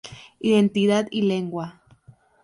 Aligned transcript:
Identidad 0.39 1.05
y 1.11 1.21
Lengua. 1.21 1.79